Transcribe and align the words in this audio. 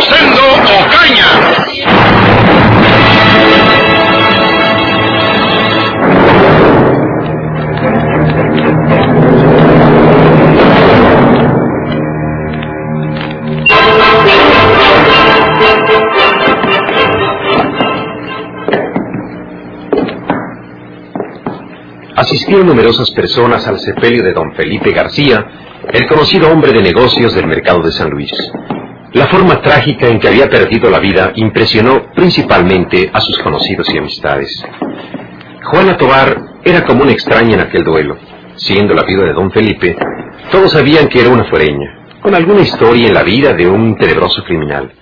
Rosendo 0.00 0.40
Ocaña. 0.80 1.26
Asistieron 22.16 22.66
numerosas 22.68 23.10
personas 23.10 23.66
al 23.66 23.78
sepelio 23.78 24.22
de 24.22 24.32
don 24.32 24.54
Felipe 24.54 24.92
García, 24.92 25.44
el 25.92 26.06
conocido 26.06 26.50
hombre 26.50 26.72
de 26.72 26.80
negocios 26.80 27.34
del 27.34 27.46
mercado 27.46 27.82
de 27.82 27.92
San 27.92 28.08
Luis. 28.08 28.30
La 29.12 29.26
forma 29.26 29.60
trágica 29.60 30.06
en 30.06 30.20
que 30.20 30.28
había 30.28 30.48
perdido 30.48 30.88
la 30.88 31.00
vida 31.00 31.32
impresionó 31.34 32.12
principalmente 32.14 33.10
a 33.12 33.20
sus 33.20 33.38
conocidos 33.38 33.92
y 33.92 33.98
amistades. 33.98 34.64
Juana 35.64 35.96
Tobar 35.96 36.36
era 36.64 36.84
como 36.84 37.02
una 37.02 37.10
extraña 37.10 37.54
en 37.54 37.60
aquel 37.60 37.82
duelo. 37.82 38.16
Siendo 38.54 38.94
la 38.94 39.02
viuda 39.02 39.24
de 39.24 39.32
don 39.32 39.50
Felipe, 39.50 39.96
todos 40.52 40.70
sabían 40.70 41.08
que 41.08 41.22
era 41.22 41.30
una 41.30 41.44
fuereña, 41.44 42.06
con 42.22 42.36
alguna 42.36 42.60
historia 42.60 43.08
en 43.08 43.14
la 43.14 43.24
vida 43.24 43.52
de 43.52 43.68
un 43.68 43.96
tenebroso 43.96 44.44
criminal. 44.44 44.92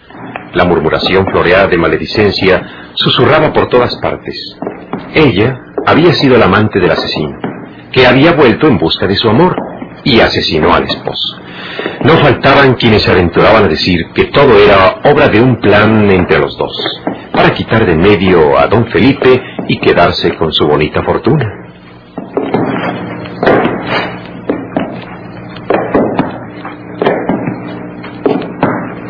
La 0.54 0.64
murmuración 0.64 1.26
floreada 1.26 1.66
de 1.66 1.76
maledicencia 1.76 2.90
susurraba 2.94 3.52
por 3.52 3.68
todas 3.68 3.94
partes. 3.96 4.56
Ella 5.14 5.60
había 5.84 6.14
sido 6.14 6.36
el 6.36 6.42
amante 6.42 6.80
del 6.80 6.92
asesino, 6.92 7.36
que 7.92 8.06
había 8.06 8.32
vuelto 8.32 8.68
en 8.68 8.78
busca 8.78 9.06
de 9.06 9.16
su 9.16 9.28
amor 9.28 9.54
y 10.02 10.20
asesinó 10.20 10.72
al 10.72 10.84
esposo. 10.84 11.38
No 12.04 12.12
faltaban 12.18 12.74
quienes 12.74 13.02
se 13.02 13.10
aventuraban 13.10 13.64
a 13.64 13.68
decir 13.68 14.06
que 14.14 14.26
todo 14.26 14.56
era 14.56 15.00
obra 15.04 15.28
de 15.28 15.40
un 15.40 15.60
plan 15.60 16.10
entre 16.10 16.38
los 16.38 16.56
dos, 16.56 16.72
para 17.32 17.52
quitar 17.52 17.84
de 17.84 17.96
medio 17.96 18.58
a 18.58 18.66
don 18.66 18.86
Felipe 18.86 19.42
y 19.68 19.78
quedarse 19.80 20.34
con 20.36 20.52
su 20.52 20.66
bonita 20.66 21.02
fortuna. 21.02 21.64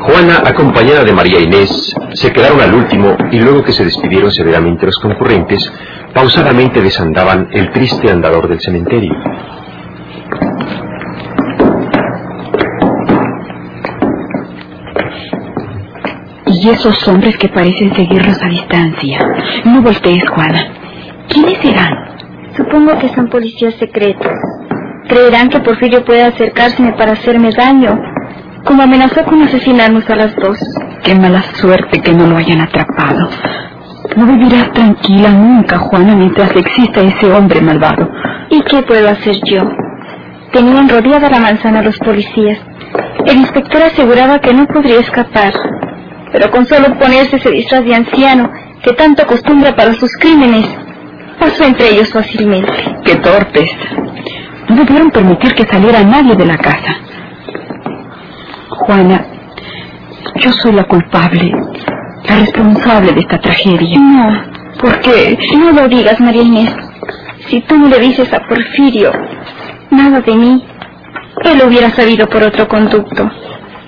Juana, 0.00 0.42
acompañada 0.47 1.05
de 1.05 1.12
María 1.12 1.41
Inés, 1.41 1.94
se 2.14 2.33
quedaron 2.33 2.61
al 2.61 2.75
último 2.75 3.14
y 3.31 3.39
luego 3.41 3.62
que 3.62 3.72
se 3.72 3.84
despidieron 3.84 4.33
severamente 4.33 4.86
los 4.86 4.98
concurrentes, 4.98 5.70
pausadamente 6.14 6.81
desandaban 6.81 7.48
el 7.53 7.70
triste 7.70 8.11
andador 8.11 8.48
del 8.48 8.61
cementerio. 8.61 9.12
Y 16.69 16.73
esos 16.73 17.09
hombres 17.09 17.34
que 17.39 17.49
parecen 17.49 17.95
seguirnos 17.95 18.43
a 18.43 18.49
distancia. 18.49 19.19
No 19.65 19.81
voltees, 19.81 20.29
Juana. 20.29 20.67
¿Quiénes 21.27 21.56
serán? 21.62 21.95
Supongo 22.59 22.99
que 22.99 23.09
son 23.09 23.31
policías 23.31 23.75
secretos. 23.77 24.31
Creerán 25.09 25.49
que 25.49 25.61
Porfirio 25.61 26.05
puede 26.05 26.25
acercárseme 26.25 26.93
para 26.93 27.12
hacerme 27.12 27.53
daño, 27.53 27.99
como 28.67 28.83
amenazó 28.83 29.25
con 29.25 29.41
asesinarnos 29.41 30.11
a 30.11 30.17
las 30.17 30.37
dos. 30.37 30.59
Qué 31.03 31.15
mala 31.15 31.41
suerte 31.55 32.03
que 32.03 32.12
no 32.12 32.27
lo 32.27 32.37
hayan 32.37 32.61
atrapado. 32.61 33.31
No 34.17 34.27
vivirás 34.27 34.71
tranquila 34.73 35.31
nunca, 35.31 35.78
Juana, 35.78 36.15
mientras 36.17 36.55
exista 36.55 37.01
ese 37.01 37.33
hombre 37.33 37.62
malvado. 37.62 38.11
¿Y 38.51 38.61
qué 38.61 38.83
puedo 38.83 39.09
hacer 39.09 39.37
yo? 39.45 39.62
Tenían 40.53 40.91
rodeada 40.91 41.31
la 41.31 41.39
manzana 41.41 41.81
los 41.81 41.99
policías. 41.99 42.59
El 43.25 43.39
inspector 43.39 43.83
aseguraba 43.83 44.39
que 44.39 44.53
no 44.53 44.67
podría 44.67 45.01
escapar, 45.01 45.53
pero 46.33 46.50
con 46.50 46.66
solo 46.66 46.99
ponerse 46.99 47.37
ese 47.37 47.50
disfraz 47.50 47.84
de 47.84 47.94
anciano 47.94 48.50
que 48.83 48.93
tanto 48.93 49.22
acostumbra 49.22 49.75
para 49.75 49.94
sus 49.94 50.11
crímenes, 50.19 50.66
pasó 51.39 51.65
entre 51.65 51.91
ellos 51.91 52.11
fácilmente. 52.12 52.72
Qué 53.05 53.16
torpes. 53.16 53.71
No 54.69 54.77
debieron 54.84 55.11
permitir 55.11 55.55
que 55.55 55.66
saliera 55.66 56.03
nadie 56.05 56.34
de 56.37 56.47
la 56.47 56.59
casa. 56.59 56.97
Juana, 58.71 59.25
yo 60.37 60.53
soy 60.53 60.72
la 60.72 60.84
culpable, 60.84 61.50
la 62.28 62.37
responsable 62.41 63.12
de 63.12 63.21
esta 63.21 63.39
tragedia. 63.39 63.99
No, 63.99 64.59
¿Por 64.81 65.00
qué? 65.00 65.39
no 65.59 65.72
lo 65.72 65.89
digas, 65.89 66.21
María 66.21 66.43
Inés. 66.43 66.71
Si 67.49 67.60
tú 67.62 67.78
no 67.78 67.89
le 67.89 67.99
dices 67.99 68.33
a 68.33 68.41
Porfirio 68.41 69.10
nada 69.91 70.21
de 70.21 70.37
mí, 70.37 70.65
él 71.45 71.62
hubiera 71.66 71.91
sabido 71.91 72.28
por 72.28 72.43
otro 72.43 72.69
conducto. 72.69 73.31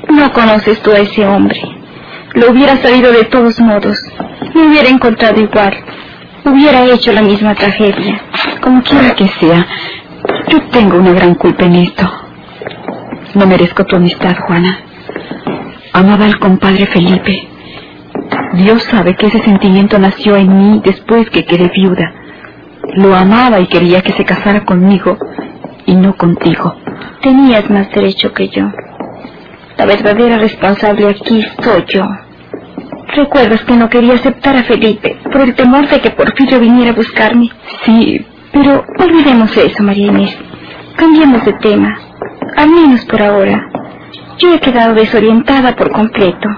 No 0.08 0.32
conoces 0.32 0.80
tú 0.80 0.90
a 0.92 0.98
ese 0.98 1.26
hombre. 1.26 1.60
Lo 2.34 2.50
hubiera 2.50 2.76
sabido 2.76 3.12
de 3.12 3.24
todos 3.24 3.58
modos. 3.60 3.98
Me 4.54 4.68
hubiera 4.68 4.88
encontrado 4.88 5.40
igual. 5.40 5.74
Hubiera 6.44 6.84
hecho 6.84 7.12
la 7.12 7.22
misma 7.22 7.54
tragedia. 7.54 8.20
Como 8.62 8.82
quiera 8.82 9.14
que 9.14 9.28
sea, 9.28 9.66
yo 10.48 10.60
tengo 10.70 10.98
una 10.98 11.12
gran 11.12 11.34
culpa 11.34 11.64
en 11.64 11.76
esto. 11.76 12.10
No 13.34 13.46
merezco 13.46 13.84
tu 13.84 13.96
amistad, 13.96 14.36
Juana. 14.46 14.78
Amaba 15.92 16.24
al 16.24 16.38
compadre 16.38 16.86
Felipe. 16.86 17.48
Dios 18.54 18.82
sabe 18.84 19.14
que 19.16 19.26
ese 19.26 19.40
sentimiento 19.42 19.98
nació 19.98 20.36
en 20.36 20.56
mí 20.56 20.82
después 20.84 21.28
que 21.30 21.44
quedé 21.44 21.68
viuda. 21.68 22.12
Lo 22.94 23.14
amaba 23.14 23.60
y 23.60 23.66
quería 23.66 24.02
que 24.02 24.12
se 24.12 24.24
casara 24.24 24.64
conmigo 24.64 25.18
y 25.86 25.94
no 25.94 26.16
contigo. 26.16 26.76
Tenías 27.22 27.68
más 27.70 27.90
derecho 27.90 28.32
que 28.32 28.48
yo. 28.48 28.70
La 29.80 29.86
verdadera 29.86 30.36
responsable 30.36 31.08
aquí 31.08 31.42
soy 31.62 31.84
yo. 31.88 32.02
¿Recuerdas 33.16 33.64
que 33.64 33.76
no 33.76 33.88
quería 33.88 34.12
aceptar 34.12 34.54
a 34.54 34.64
Felipe 34.64 35.16
por 35.32 35.40
el 35.40 35.54
temor 35.54 35.88
de 35.88 36.02
que 36.02 36.10
Porfirio 36.10 36.60
viniera 36.60 36.90
a 36.90 36.94
buscarme? 36.94 37.48
Sí, 37.86 38.26
Pero 38.52 38.84
olvidemos 38.98 39.56
eso, 39.56 39.82
María 39.82 40.08
Inés. 40.08 40.36
Cambiemos 40.96 41.46
de 41.46 41.54
tema. 41.62 41.98
Al 42.58 42.68
menos 42.68 43.06
por 43.06 43.22
ahora. 43.22 43.70
Yo 44.36 44.52
he 44.52 44.60
quedado 44.60 44.92
desorientada 44.92 45.74
por 45.74 45.90
completo. 45.92 46.48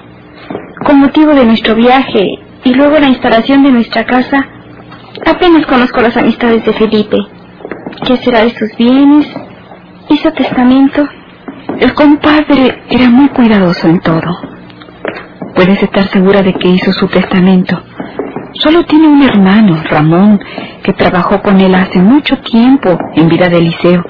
Con 0.84 0.98
motivo 0.98 1.32
de 1.32 1.44
nuestro 1.44 1.76
viaje 1.76 2.26
y 2.64 2.74
luego 2.74 2.98
la 2.98 3.06
instalación 3.06 3.62
de 3.62 3.70
nuestra 3.70 4.04
casa, 4.04 4.48
apenas 5.24 5.64
conozco 5.66 6.00
las 6.00 6.16
amistades 6.16 6.64
de 6.64 6.72
Felipe. 6.72 7.18
¿Qué 8.04 8.16
será 8.16 8.42
de 8.42 8.50
sus 8.50 8.76
bienes? 8.76 9.32
¿Hizo 10.08 10.32
testamento? 10.32 11.08
El 11.80 11.94
compadre 11.94 12.82
era 12.90 13.10
muy 13.10 13.28
cuidadoso 13.28 13.88
en 13.88 14.00
todo. 14.00 14.38
Puedes 15.54 15.82
estar 15.82 16.08
segura 16.08 16.42
de 16.42 16.54
que 16.54 16.68
hizo 16.68 16.92
su 16.92 17.06
testamento. 17.08 17.80
Solo 18.54 18.84
tiene 18.84 19.08
un 19.08 19.22
hermano, 19.22 19.82
Ramón, 19.88 20.40
que 20.82 20.92
trabajó 20.92 21.40
con 21.42 21.60
él 21.60 21.74
hace 21.74 21.98
mucho 21.98 22.36
tiempo 22.38 22.96
en 23.14 23.28
vida 23.28 23.48
de 23.48 23.60
liceo, 23.60 24.04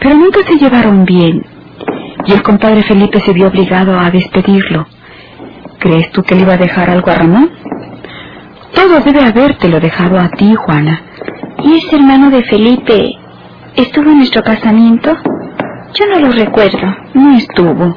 pero 0.00 0.16
nunca 0.16 0.40
se 0.46 0.56
llevaron 0.56 1.04
bien. 1.04 1.44
Y 2.26 2.32
el 2.32 2.42
compadre 2.42 2.82
Felipe 2.82 3.20
se 3.20 3.32
vio 3.32 3.48
obligado 3.48 3.98
a 3.98 4.10
despedirlo. 4.10 4.86
¿Crees 5.78 6.10
tú 6.12 6.22
que 6.22 6.34
le 6.34 6.42
iba 6.42 6.54
a 6.54 6.58
dejar 6.58 6.90
algo 6.90 7.10
a 7.10 7.14
Ramón? 7.14 7.50
Todo 8.74 9.00
debe 9.00 9.24
habértelo 9.24 9.80
dejado 9.80 10.18
a 10.18 10.28
ti, 10.30 10.54
Juana. 10.54 11.02
¿Y 11.64 11.76
ese 11.78 11.96
hermano 11.96 12.30
de 12.30 12.42
Felipe 12.44 13.12
estuvo 13.76 14.10
en 14.10 14.18
nuestro 14.18 14.42
casamiento? 14.42 15.16
Yo 15.94 16.06
no 16.06 16.20
lo 16.20 16.32
recuerdo. 16.32 16.96
No 17.14 17.36
estuvo. 17.36 17.96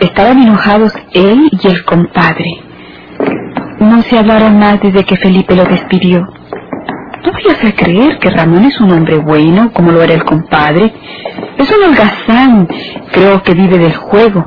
Estaban 0.00 0.42
enojados 0.42 0.92
él 1.12 1.48
y 1.50 1.66
el 1.66 1.84
compadre. 1.84 2.62
No 3.80 4.02
se 4.02 4.18
hablaron 4.18 4.58
más 4.58 4.80
desde 4.80 5.04
que 5.04 5.16
Felipe 5.16 5.54
lo 5.54 5.64
despidió. 5.64 6.20
No 7.24 7.32
vayas 7.32 7.64
a 7.64 7.72
creer 7.72 8.18
que 8.18 8.30
Ramón 8.30 8.64
es 8.64 8.80
un 8.80 8.92
hombre 8.92 9.18
bueno, 9.18 9.72
como 9.72 9.90
lo 9.90 10.02
era 10.02 10.14
el 10.14 10.24
compadre. 10.24 10.92
Es 11.56 11.70
un 11.70 11.84
holgazán. 11.84 12.68
Creo 13.12 13.42
que 13.42 13.54
vive 13.54 13.78
del 13.78 13.94
juego. 13.96 14.46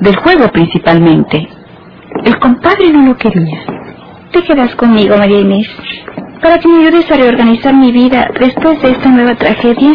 Del 0.00 0.16
juego 0.16 0.48
principalmente. 0.52 1.48
El 2.24 2.38
compadre 2.38 2.92
no 2.92 3.06
lo 3.06 3.16
quería. 3.16 3.60
Te 4.32 4.42
quedas 4.42 4.74
conmigo, 4.76 5.16
María 5.16 5.40
Inés, 5.40 5.68
para 6.42 6.58
que 6.58 6.68
me 6.68 6.86
ayudes 6.86 7.10
a 7.10 7.16
reorganizar 7.16 7.74
mi 7.74 7.90
vida 7.90 8.28
después 8.38 8.80
de 8.82 8.90
esta 8.90 9.08
nueva 9.08 9.34
tragedia. 9.36 9.94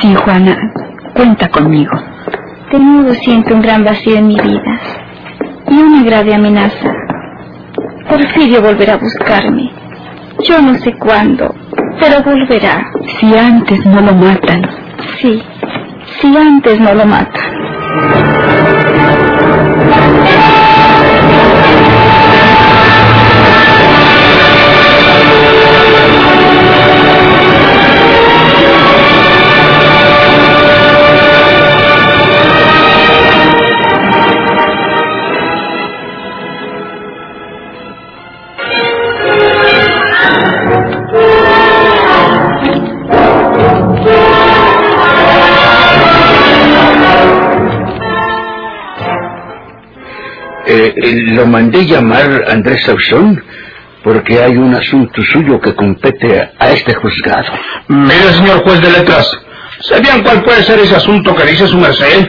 Sí, 0.00 0.14
Juana, 0.14 0.56
cuenta 1.14 1.48
conmigo. 1.48 1.92
De 2.70 2.78
nuevo 2.78 3.14
siento 3.14 3.54
un 3.54 3.62
gran 3.62 3.84
vacío 3.84 4.16
en 4.16 4.28
mi 4.28 4.36
vida. 4.36 4.80
y 5.70 5.74
una 5.74 6.02
grave 6.02 6.34
amenaza. 6.34 6.90
Porfirio 8.08 8.60
volverá 8.60 8.94
a 8.94 8.98
buscarme. 8.98 9.70
Yo 10.46 10.60
no 10.60 10.74
sé 10.74 10.92
cuándo, 10.98 11.54
pero 12.00 12.22
volverá. 12.22 12.84
Si 13.18 13.34
antes 13.36 13.84
no 13.86 14.00
lo 14.00 14.12
matan. 14.12 14.62
Sí, 15.20 15.42
si 16.20 16.36
antes 16.36 16.78
no 16.80 16.94
lo 16.94 17.06
matan. 17.06 17.61
Lo 51.42 51.48
mandé 51.48 51.84
llamar 51.84 52.44
Andrés 52.48 52.84
Sauzón 52.84 53.42
porque 54.04 54.40
hay 54.40 54.56
un 54.56 54.72
asunto 54.74 55.20
suyo 55.32 55.60
que 55.60 55.74
compete 55.74 56.50
a 56.56 56.70
este 56.70 56.94
juzgado. 56.94 57.52
Mire, 57.88 58.32
señor 58.34 58.62
juez 58.62 58.80
de 58.80 58.90
letras, 58.92 59.28
sé 59.80 60.00
bien 60.00 60.22
cuál 60.22 60.44
puede 60.44 60.62
ser 60.62 60.78
ese 60.78 60.94
asunto 60.94 61.34
que 61.34 61.44
dice 61.46 61.66
su 61.66 61.78
merced, 61.78 62.28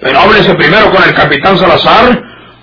pero 0.00 0.20
háblese 0.20 0.54
primero 0.54 0.88
con 0.92 1.02
el 1.02 1.14
capitán 1.14 1.58
Salazar, 1.58 2.20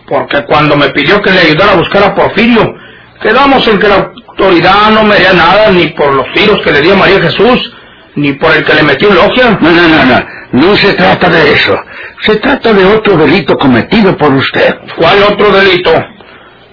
porque 0.07 0.45
cuando 0.45 0.77
me 0.77 0.89
pidió 0.91 1.21
que 1.21 1.31
le 1.31 1.39
ayudara 1.39 1.73
a 1.73 1.77
buscar 1.77 2.03
a 2.03 2.15
Porfirio, 2.15 2.73
quedamos 3.21 3.67
en 3.67 3.77
que 3.77 3.87
la 3.89 4.11
autoridad 4.29 4.91
no 4.91 5.03
me 5.03 5.15
haría 5.15 5.33
nada 5.33 5.71
ni 5.71 5.87
por 5.87 6.13
los 6.13 6.25
tiros 6.33 6.61
que 6.63 6.71
le 6.71 6.81
dio 6.81 6.95
María 6.95 7.21
Jesús, 7.21 7.73
ni 8.15 8.33
por 8.33 8.55
el 8.55 8.63
que 8.63 8.73
le 8.73 8.83
metió 8.83 9.13
logia. 9.13 9.57
No, 9.61 9.71
no, 9.71 9.87
no, 9.87 10.05
no. 10.05 10.19
No 10.53 10.75
se 10.75 10.93
trata 10.93 11.29
de 11.29 11.53
eso. 11.53 11.75
Se 12.21 12.35
trata 12.35 12.73
de 12.73 12.85
otro 12.85 13.15
delito 13.17 13.57
cometido 13.57 14.17
por 14.17 14.33
usted. 14.33 14.75
¿Cuál 14.97 15.23
otro 15.23 15.49
delito? 15.51 15.91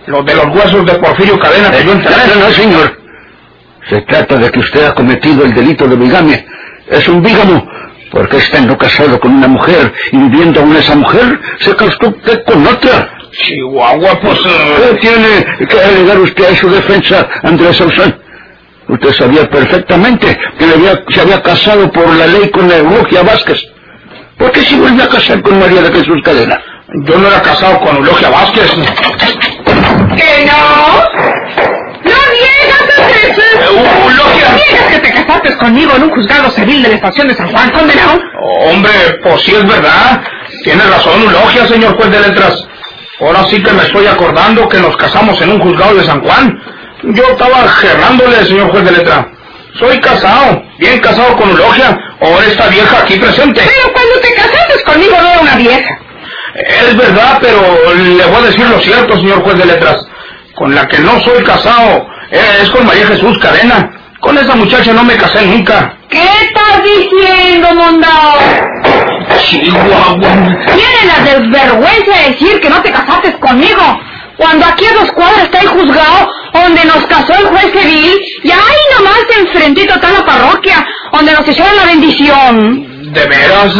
Los 0.06 0.24
de 0.26 0.34
los 0.34 0.46
huesos 0.46 0.84
de 0.86 0.94
Porfirio 0.94 1.38
Cadena 1.38 1.70
que 1.70 1.84
yo. 1.84 1.94
No, 1.94 2.00
no, 2.46 2.50
señor. 2.52 2.98
Se 3.88 4.00
trata 4.02 4.36
de 4.36 4.50
que 4.50 4.58
usted 4.58 4.84
ha 4.84 4.94
cometido 4.94 5.44
el 5.44 5.54
delito 5.54 5.86
de 5.86 5.96
bigamia. 5.96 6.44
Es 6.88 7.08
un 7.08 7.22
bígamo. 7.22 7.66
Porque 8.10 8.38
estando 8.38 8.76
casado 8.76 9.20
con 9.20 9.32
una 9.32 9.48
mujer 9.48 9.92
y 10.12 10.16
viviendo 10.16 10.60
con 10.62 10.74
esa 10.74 10.96
mujer, 10.96 11.38
se 11.60 11.76
casó 11.76 12.08
usted 12.08 12.42
con 12.44 12.66
otra. 12.66 13.10
Chihuahua, 13.30 14.18
pues... 14.20 14.38
eh, 14.46 14.74
¿Qué 14.92 14.96
tiene 14.98 15.66
que 15.66 15.80
alegar 15.80 16.18
usted 16.18 16.44
a 16.46 16.56
su 16.56 16.70
defensa, 16.70 17.28
Andrés 17.42 17.76
Sauzón? 17.76 18.18
Usted 18.88 19.12
sabía 19.12 19.44
perfectamente 19.50 20.36
que 20.58 20.66
le 20.66 20.74
había- 20.74 21.02
se 21.10 21.20
había 21.20 21.42
casado 21.42 21.90
por 21.92 22.08
la 22.16 22.26
ley 22.26 22.50
con 22.50 22.70
Eulogia 22.70 23.22
Vázquez. 23.22 23.60
¿Por 24.38 24.50
qué 24.52 24.60
se 24.60 24.76
volvió 24.76 25.04
a 25.04 25.08
casar 25.08 25.42
con 25.42 25.58
María 25.58 25.82
de 25.82 25.92
Jesús 25.92 26.16
Cadena? 26.24 26.58
Yo 27.04 27.18
no 27.18 27.28
era 27.28 27.42
casado 27.42 27.78
con 27.80 27.96
Eulogia 27.96 28.30
Vázquez. 28.30 28.70
¿Que 30.16 30.46
no? 30.46 30.58
¡No 32.04 32.18
niegas! 32.32 32.98
Eh, 32.98 33.34
Eulogia. 33.68 34.48
¿Niegas 34.54 34.86
que 34.90 34.98
te 35.00 35.12
casaste 35.12 35.56
conmigo 35.58 35.92
en 35.96 36.04
un 36.04 36.10
juzgado 36.10 36.50
civil 36.50 36.82
de 36.82 36.88
la 36.88 36.94
estación 36.94 37.28
de 37.28 37.34
San 37.34 37.48
Juan, 37.52 37.70
condenado? 37.70 38.18
Hombre, 38.70 38.90
pues 39.22 39.42
sí 39.42 39.54
es 39.54 39.66
verdad. 39.66 40.22
Tiene 40.64 40.82
razón 40.84 41.20
Eulogia, 41.22 41.66
señor 41.66 41.94
juez 41.96 42.10
de 42.10 42.20
letras. 42.20 42.54
Ahora 43.20 43.44
sí 43.50 43.60
que 43.62 43.72
me 43.72 43.82
estoy 43.82 44.06
acordando 44.06 44.68
que 44.68 44.78
nos 44.78 44.96
casamos 44.96 45.40
en 45.42 45.50
un 45.50 45.60
juzgado 45.60 45.94
de 45.96 46.04
San 46.04 46.22
Juan. 46.22 46.58
Yo 47.02 47.22
estaba 47.30 47.68
gerrándole, 47.68 48.44
señor 48.44 48.70
juez 48.70 48.84
de 48.84 48.92
letra. 48.92 49.26
Soy 49.78 50.00
casado, 50.00 50.62
bien 50.78 50.98
casado 50.98 51.36
con 51.36 51.50
Eulogia, 51.50 51.96
o 52.20 52.40
esta 52.40 52.66
vieja 52.68 52.98
aquí 52.98 53.16
presente. 53.16 53.60
Pero 53.64 53.92
cuando 53.92 54.20
te 54.20 54.34
casaste 54.34 54.82
conmigo 54.84 55.16
no 55.20 55.28
era 55.28 55.40
una 55.40 55.56
vieja. 55.56 55.98
Es 56.54 56.96
verdad, 56.96 57.38
pero 57.40 57.60
le 57.94 58.24
voy 58.24 58.42
a 58.42 58.46
decir 58.46 58.68
lo 58.68 58.80
cierto, 58.80 59.16
señor 59.16 59.42
juez 59.42 59.58
de 59.58 59.66
letras. 59.66 60.04
Con 60.56 60.74
la 60.74 60.88
que 60.88 60.98
no 60.98 61.20
soy 61.20 61.44
casado 61.44 62.04
eh, 62.32 62.58
es 62.62 62.70
con 62.70 62.84
María 62.84 63.06
Jesús 63.06 63.38
Cadena. 63.38 63.90
Con 64.18 64.36
esa 64.36 64.56
muchacha 64.56 64.92
no 64.92 65.04
me 65.04 65.16
casé 65.16 65.42
nunca. 65.46 65.96
¿Qué 66.08 66.20
estás 66.20 66.82
diciendo, 66.82 67.72
mondao? 67.74 68.38
Chihuahua. 69.38 70.16
Tienes 70.74 71.04
la 71.06 71.24
desvergüenza 71.24 72.16
de 72.16 72.30
decir 72.30 72.60
que 72.60 72.68
no 72.68 72.82
te 72.82 72.90
casaste 72.90 73.32
conmigo. 73.38 74.00
Cuando 74.36 74.66
aquí 74.66 74.86
a 74.86 74.94
dos 74.94 75.12
cuadras 75.12 75.44
está 75.44 75.60
el 75.60 75.68
juzgado 75.68 76.28
donde 76.52 76.84
nos 76.84 77.06
casó 77.06 77.34
el 77.34 77.46
juez 77.46 77.72
civil 77.72 78.18
y 78.42 78.50
ahí 78.50 78.80
nomás 78.96 79.18
de 79.28 79.40
enfrentito 79.42 79.94
está 79.94 80.10
la 80.10 80.24
parroquia 80.24 80.86
donde 81.12 81.32
nos 81.32 81.46
hicieron 81.46 81.76
la 81.76 81.84
bendición. 81.84 83.12
De 83.12 83.26
veras, 83.26 83.74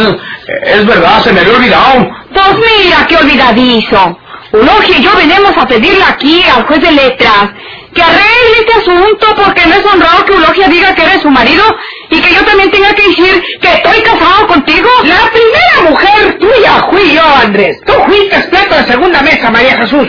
es 0.63 0.85
verdad, 0.85 1.23
se 1.23 1.33
me 1.33 1.41
había 1.41 1.55
olvidado. 1.55 2.09
Pues 2.33 2.55
mira, 2.57 3.05
qué 3.07 3.17
olvidadizo. 3.17 4.17
Ulogia 4.51 4.97
y 4.97 5.03
yo 5.03 5.11
venimos 5.15 5.55
a 5.57 5.67
pedirle 5.67 6.03
aquí 6.03 6.43
al 6.43 6.65
juez 6.65 6.81
de 6.81 6.91
letras 6.91 7.49
que 7.93 8.01
arregle 8.01 8.59
este 8.59 8.73
asunto 8.73 9.27
porque 9.35 9.65
no 9.67 9.75
es 9.75 9.85
honrado 9.85 10.25
que 10.25 10.33
Ulogia 10.33 10.67
diga 10.67 10.95
que 10.95 11.03
eres 11.03 11.21
su 11.21 11.29
marido 11.29 11.63
y 12.09 12.19
que 12.19 12.33
yo 12.33 12.43
también 12.43 12.71
tenga 12.71 12.93
que 12.93 13.07
decir 13.07 13.43
que 13.61 13.73
estoy 13.73 14.01
casado 14.01 14.47
contigo. 14.47 14.89
La 15.03 15.29
primera 15.31 15.89
mujer 15.89 16.37
tuya 16.39 16.87
fui 16.89 17.13
yo, 17.13 17.23
Andrés. 17.23 17.79
Tú 17.85 17.93
fuiste 18.07 18.39
plato 18.49 18.75
de 18.75 18.83
segunda 18.83 19.21
mesa, 19.21 19.51
María 19.51 19.77
Jesús. 19.77 20.07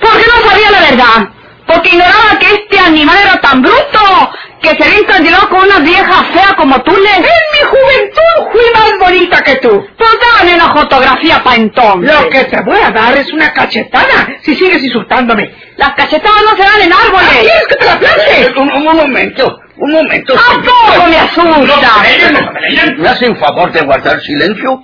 Porque 0.00 0.24
no 0.26 0.50
sabía 0.50 0.70
la 0.70 0.80
verdad. 0.80 1.28
Porque 1.66 1.88
ignoraba 1.90 2.38
que 2.38 2.46
este 2.54 2.78
animal 2.78 3.16
era 3.22 3.40
tan 3.40 3.62
bruto 3.62 4.30
que 4.60 4.70
se 4.70 4.84
había 4.84 4.98
encandilado 4.98 5.48
con 5.48 5.60
una 5.62 5.78
vieja 5.80 6.24
fea 6.32 6.54
como 6.56 6.80
tú 6.82 6.92
le. 6.96 7.10
En 7.16 7.22
mi 7.22 7.62
juventud 7.68 8.50
fui 8.52 8.62
más 8.74 8.92
bonita 8.98 9.42
que 9.42 9.56
tú. 9.56 9.86
Pues 9.96 10.10
dame 10.38 10.54
una 10.54 10.72
fotografía 10.74 11.42
pa' 11.42 11.54
entonces. 11.56 12.12
Lo 12.14 12.28
que 12.30 12.44
te 12.44 12.60
voy 12.62 12.78
a 12.80 12.90
dar 12.90 13.16
es 13.16 13.30
una 13.32 13.52
cachetada 13.52 14.26
si 14.42 14.54
sigues 14.54 14.82
insultándome. 14.82 15.54
Las 15.76 15.90
cachetadas 15.94 16.42
no 16.50 16.56
se 16.56 16.62
dan 16.62 16.80
en 16.82 16.92
árboles. 16.92 17.28
¿Quieres 17.40 17.66
que 17.68 17.74
te 17.76 17.84
la 17.86 17.98
plante? 17.98 18.40
Eh, 18.42 18.52
Un, 18.56 18.70
un 18.72 18.84
momento, 18.96 19.58
un 19.76 19.92
momento. 19.92 20.34
¿A 20.34 20.54
poco 20.62 21.06
me 21.08 21.18
asusta? 21.18 22.02
¿Me 22.98 23.08
hacen 23.08 23.36
favor 23.38 23.72
de 23.72 23.80
guardar 23.82 24.20
silencio? 24.20 24.82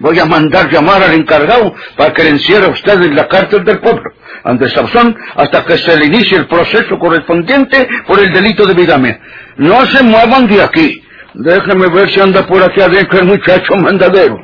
Voy 0.00 0.18
a 0.18 0.24
mandar 0.24 0.70
llamar 0.70 1.02
al 1.02 1.14
encargado 1.14 1.74
para 1.96 2.12
que 2.12 2.22
le 2.24 2.30
encierre 2.30 2.66
a 2.66 2.70
usted 2.70 3.02
en 3.02 3.16
la 3.16 3.26
cárcel 3.26 3.64
del 3.64 3.80
pueblo, 3.80 4.02
Andrés 4.44 4.72
Sauzón, 4.72 5.16
hasta 5.34 5.64
que 5.64 5.76
se 5.78 5.96
le 5.96 6.06
inicie 6.06 6.38
el 6.38 6.46
proceso 6.46 6.98
correspondiente 6.98 7.88
por 8.06 8.18
el 8.18 8.32
delito 8.32 8.64
de 8.66 8.74
bigamia. 8.74 9.20
No 9.56 9.84
se 9.86 10.02
muevan 10.04 10.46
de 10.46 10.62
aquí. 10.62 11.02
Déjeme 11.34 11.88
ver 11.88 12.08
si 12.10 12.20
anda 12.20 12.46
por 12.46 12.62
aquí 12.62 12.80
adentro 12.80 13.18
el 13.20 13.26
muchacho 13.26 13.76
mandadero. 13.76 14.38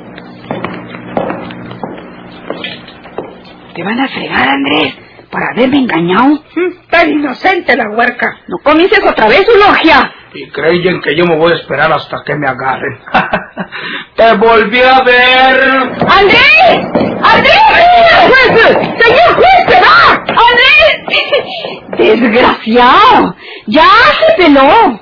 Te 3.74 3.82
van 3.82 4.00
a 4.00 4.08
fregar, 4.08 4.48
Andrés, 4.48 4.94
por 5.30 5.40
haberme 5.42 5.78
engañado. 5.78 6.42
Tan 6.90 7.10
inocente 7.10 7.76
la 7.76 7.90
huerca. 7.90 8.38
No 8.48 8.58
comiences 8.62 9.00
otra 9.04 9.28
vez, 9.28 9.44
Ulogia. 9.52 10.12
Y 10.36 10.50
creyen 10.50 11.00
que 11.00 11.14
yo 11.16 11.24
me 11.26 11.36
voy 11.36 11.52
a 11.52 11.54
esperar 11.54 11.92
hasta 11.92 12.24
que 12.24 12.34
me 12.34 12.48
agarren. 12.48 12.98
Te 14.16 14.32
volví 14.34 14.82
a 14.82 15.00
ver. 15.04 15.60
¡Andrés! 16.08 16.80
¡Andrés! 17.22 17.62
¡Señor 18.10 18.30
juez! 18.30 18.72
¡Señor 19.00 19.34
juez, 19.36 19.60
se 19.68 19.80
va! 19.80 19.96
¡Andrés! 20.50 20.98
¡Desgraciado! 21.98 23.36
¡Ya 23.66 23.88
se 24.18 24.42
peló! 24.42 25.00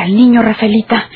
Al 0.00 0.14
niño, 0.14 0.42
Rafaelita. 0.42 1.08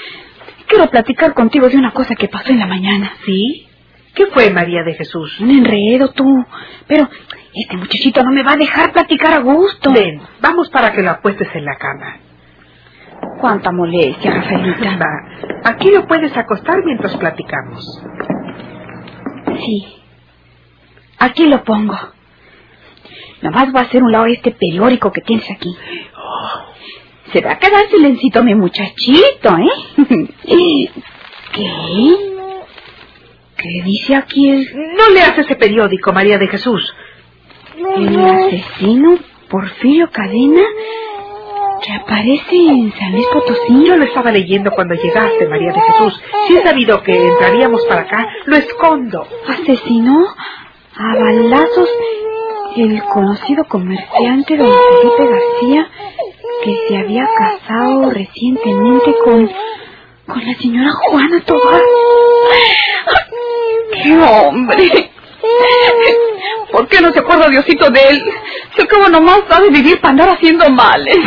Quiero 0.67 0.89
platicar 0.91 1.35
contigo 1.35 1.69
de 1.69 1.77
una 1.77 1.93
cosa 1.93 2.15
que 2.15 2.29
pasó 2.29 2.51
en 2.51 2.59
la 2.59 2.67
mañana. 2.67 3.13
¿Sí? 3.25 3.69
¿Qué 4.15 4.27
fue, 4.27 4.51
María 4.51 4.83
de 4.83 4.95
Jesús? 4.95 5.41
Un 5.41 5.51
enredo, 5.51 6.11
tú. 6.13 6.45
Pero 6.87 7.09
este 7.55 7.77
muchachito 7.77 8.23
no 8.23 8.31
me 8.31 8.43
va 8.43 8.53
a 8.53 8.57
dejar 8.57 8.93
platicar 8.93 9.35
a 9.35 9.39
gusto. 9.39 9.93
Ven, 9.93 10.21
vamos 10.41 10.69
para 10.71 10.93
que 10.93 11.03
lo 11.03 11.11
apuestes 11.11 11.49
en 11.55 11.65
la 11.65 11.77
cama. 11.77 12.19
Cuánta 13.41 13.73
molestia, 13.73 14.31
Rafaelita. 14.31 14.99
Va, 14.99 15.71
aquí 15.71 15.91
lo 15.91 16.07
puedes 16.07 16.37
acostar 16.37 16.85
mientras 16.85 17.17
platicamos. 17.17 18.03
Sí. 19.59 19.97
Aquí 21.19 21.47
lo 21.47 21.63
pongo. 21.63 21.99
Nomás 23.43 23.73
voy 23.73 23.81
a 23.81 23.85
hacer 23.85 24.03
un 24.03 24.13
lado 24.13 24.25
de 24.25 24.33
este 24.33 24.53
periódico 24.53 25.13
que 25.13 25.21
tienes 25.21 25.51
aquí. 25.51 25.77
Se 27.33 27.41
va 27.41 27.53
a 27.53 27.59
quedar 27.59 27.89
silencito 27.89 28.43
mi 28.43 28.55
muchachito, 28.55 29.57
¿eh? 29.57 29.97
¿Qué? 31.53 31.71
¿Qué 33.57 33.83
dice 33.85 34.15
aquí 34.17 34.49
el, 34.49 34.67
No 34.97 35.11
leas 35.11 35.39
ese 35.39 35.55
periódico, 35.55 36.13
María 36.13 36.39
de 36.39 36.49
Jesús. 36.49 36.95
el 37.97 38.19
asesino 38.19 39.19
Porfirio 39.49 40.11
Cadena 40.11 40.63
que 41.83 41.93
aparece 41.93 42.55
en 42.55 42.93
San 42.93 43.13
Luis 43.13 43.27
Potosí? 43.33 43.85
Yo 43.85 43.97
lo 43.97 44.05
estaba 44.05 44.31
leyendo 44.31 44.71
cuando 44.71 44.95
llegaste, 44.95 45.49
María 45.49 45.73
de 45.73 45.81
Jesús. 45.81 46.23
Si 46.47 46.57
he 46.57 46.63
sabido 46.63 47.03
que 47.03 47.13
entraríamos 47.13 47.85
para 47.87 48.03
acá, 48.03 48.29
lo 48.47 48.57
escondo. 48.57 49.27
Asesinó 49.49 50.27
a 50.97 51.17
balazos 51.17 51.89
el 52.77 53.03
conocido 53.05 53.65
comerciante 53.65 54.57
don 54.57 54.69
Felipe 54.69 55.27
García 55.29 55.91
que 56.63 56.77
se 56.89 56.97
había 56.97 57.27
casado 57.37 58.11
recientemente 58.11 59.15
con 59.25 59.51
con 60.27 60.47
la 60.47 60.55
señora 60.55 60.91
Juana 60.93 61.41
Tobar. 61.45 61.83
¡Qué 64.03 64.19
hombre! 64.19 65.11
¿Por 66.71 66.89
qué 66.89 67.01
no 67.01 67.13
se 67.13 67.19
acuerda 67.19 67.49
Diosito 67.49 67.91
de 67.91 68.01
él? 68.09 68.23
Si 68.77 68.87
como 68.87 69.09
nomás 69.09 69.41
sabe 69.49 69.69
vivir 69.71 70.01
para 70.01 70.13
andar 70.13 70.29
haciendo 70.31 70.71
males. 70.71 71.19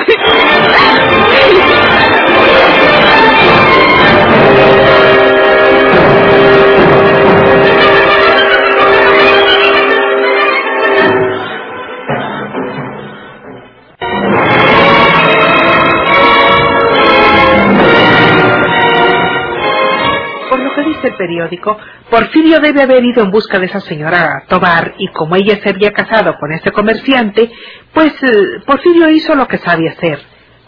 Porfirio 22.09 22.59
debe 22.59 22.83
haber 22.83 23.03
ido 23.03 23.23
en 23.23 23.31
busca 23.31 23.59
de 23.59 23.65
esa 23.67 23.79
señora 23.79 24.43
Tobar 24.47 24.95
y 24.97 25.07
como 25.09 25.35
ella 25.35 25.59
se 25.61 25.69
había 25.69 25.91
casado 25.91 26.35
con 26.39 26.51
ese 26.51 26.71
comerciante, 26.71 27.51
pues 27.93 28.13
eh, 28.23 28.61
Porfirio 28.65 29.09
hizo 29.09 29.35
lo 29.35 29.47
que 29.47 29.57
sabe 29.57 29.89
hacer, 29.89 30.19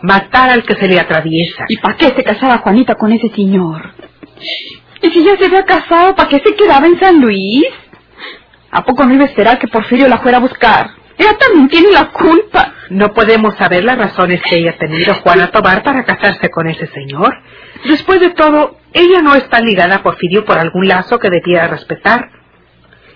matar 0.02 0.50
al 0.50 0.64
que 0.64 0.76
se 0.76 0.88
le 0.88 1.00
atraviesa. 1.00 1.66
¿Y 1.70 1.78
para 1.78 1.96
qué 1.98 2.08
se 2.16 2.24
casaba 2.24 2.60
Juanita 2.60 2.96
con 2.96 3.12
ese 3.12 3.30
señor? 3.30 3.94
¿Y 5.02 5.10
si 5.10 5.24
ya 5.24 5.38
se 5.38 5.46
había 5.46 5.64
casado, 5.64 6.16
para 6.16 6.30
qué 6.30 6.42
se 6.44 6.56
quedaba 6.56 6.88
en 6.88 7.00
San 7.00 7.22
Luis? 7.22 7.66
¿A 8.72 8.84
poco 8.84 9.06
no 9.06 9.14
iba 9.14 9.24
a 9.24 9.28
esperar 9.28 9.60
que 9.60 9.68
Porfirio 9.68 10.08
la 10.08 10.18
fuera 10.18 10.38
a 10.38 10.42
buscar? 10.42 10.97
Ella 11.18 11.38
también 11.38 11.68
tiene 11.68 11.92
la 11.92 12.12
culpa. 12.12 12.74
No 12.90 13.14
podemos 13.14 13.56
saber 13.56 13.84
las 13.84 13.98
razones 13.98 14.42
que 14.44 14.56
haya 14.56 14.78
tenido 14.78 15.16
Juana 15.16 15.52
Tobar 15.52 15.84
para 15.84 16.06
casarse 16.06 16.50
con 16.50 16.68
ese 16.68 16.88
señor. 16.88 17.36
Después 17.86 18.20
de 18.20 18.32
todo, 18.32 18.78
ella 18.94 19.22
no 19.22 19.36
está 19.36 19.60
ligada 19.60 19.96
a 19.96 20.04
Porfirio 20.04 20.46
por 20.46 20.58
algún 20.58 20.88
lazo 20.88 21.20
que 21.20 21.30
debiera 21.30 21.68
respetar. 21.68 22.30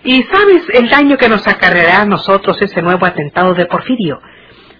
¿Y 0.04 0.24
sabes 0.24 0.64
el 0.74 0.90
daño 0.90 1.18
que 1.18 1.30
nos 1.30 1.48
acarreará 1.48 2.02
a 2.02 2.06
nosotros 2.06 2.60
ese 2.62 2.82
nuevo 2.82 3.06
atentado 3.06 3.54
de 3.54 3.68
Porfirio? 3.68 4.20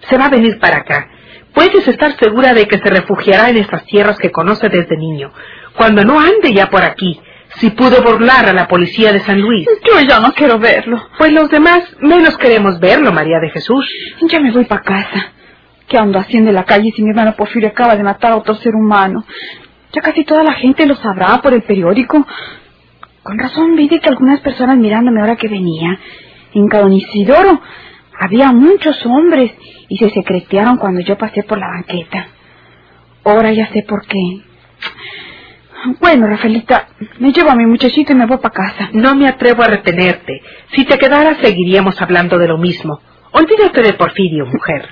Se 0.08 0.18
va 0.18 0.26
a 0.26 0.30
venir 0.30 0.58
para 0.58 0.78
acá. 0.78 1.08
Puedes 1.54 1.86
estar 1.86 2.16
segura 2.18 2.54
de 2.54 2.66
que 2.66 2.78
se 2.78 2.88
refugiará 2.88 3.50
en 3.50 3.58
estas 3.58 3.84
tierras 3.84 4.18
que 4.18 4.32
conoce 4.32 4.68
desde 4.68 4.96
niño. 4.96 5.32
Cuando 5.76 6.04
no 6.04 6.18
ande 6.18 6.52
ya 6.52 6.68
por 6.70 6.82
aquí, 6.82 7.20
si 7.56 7.70
pudo 7.70 8.02
burlar 8.02 8.48
a 8.48 8.52
la 8.52 8.66
policía 8.66 9.12
de 9.12 9.20
San 9.20 9.40
Luis. 9.40 9.66
Yo 9.86 10.00
ya 10.08 10.20
no 10.20 10.32
quiero 10.32 10.58
verlo. 10.58 11.08
Pues 11.18 11.32
los 11.32 11.50
demás 11.50 11.82
menos 12.00 12.36
queremos 12.38 12.80
verlo, 12.80 13.12
María 13.12 13.38
de 13.40 13.50
Jesús. 13.50 13.88
Ya 14.22 14.40
me 14.40 14.50
voy 14.50 14.64
para 14.64 14.82
casa. 14.82 15.32
¿Qué 15.88 15.98
ando 15.98 16.18
haciendo 16.18 16.50
en 16.50 16.56
la 16.56 16.64
calle 16.64 16.92
si 16.94 17.02
mi 17.02 17.10
hermano 17.10 17.34
Porfirio 17.36 17.68
acaba 17.68 17.96
de 17.96 18.02
matar 18.02 18.32
a 18.32 18.36
otro 18.36 18.54
ser 18.54 18.74
humano? 18.74 19.24
Ya 19.92 20.00
casi 20.00 20.24
toda 20.24 20.42
la 20.42 20.54
gente 20.54 20.86
lo 20.86 20.94
sabrá 20.96 21.40
por 21.42 21.52
el 21.52 21.62
periódico. 21.62 22.26
Con 23.22 23.38
razón 23.38 23.76
vi 23.76 23.88
que 23.88 24.08
algunas 24.08 24.40
personas 24.40 24.78
mirándome 24.78 25.20
ahora 25.20 25.36
que 25.36 25.48
venía. 25.48 25.98
En 26.54 26.66
Don 26.66 26.92
Isidoro 26.92 27.60
había 28.18 28.52
muchos 28.52 29.04
hombres 29.06 29.52
y 29.88 29.98
se 29.98 30.10
secretearon 30.10 30.78
cuando 30.78 31.00
yo 31.00 31.18
pasé 31.18 31.42
por 31.42 31.58
la 31.58 31.68
banqueta. 31.68 32.26
Ahora 33.24 33.52
ya 33.52 33.68
sé 33.68 33.82
por 33.82 34.06
qué. 34.06 34.42
Bueno, 36.00 36.26
Rafaelita, 36.28 36.88
me 37.18 37.32
llevo 37.32 37.50
a 37.50 37.56
mi 37.56 37.66
muchachito 37.66 38.12
y 38.12 38.14
me 38.16 38.26
voy 38.26 38.38
para 38.38 38.54
casa. 38.54 38.90
No 38.92 39.14
me 39.16 39.26
atrevo 39.26 39.62
a 39.62 39.68
retenerte. 39.68 40.40
Si 40.72 40.84
te 40.84 40.96
quedaras, 40.96 41.38
seguiríamos 41.42 42.00
hablando 42.00 42.38
de 42.38 42.46
lo 42.48 42.56
mismo. 42.58 43.00
Olvídate 43.32 43.82
de 43.82 43.94
Porfirio, 43.94 44.46
mujer. 44.46 44.88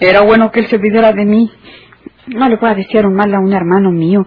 Era 0.00 0.22
bueno 0.22 0.50
que 0.50 0.60
él 0.60 0.66
se 0.66 0.76
olvidara 0.76 1.12
de 1.12 1.24
mí. 1.24 1.50
No 2.26 2.48
le 2.48 2.56
voy 2.56 2.70
a 2.70 2.74
desear 2.74 3.06
un 3.06 3.14
mal 3.14 3.32
a 3.34 3.38
un 3.38 3.52
hermano 3.52 3.90
mío, 3.92 4.26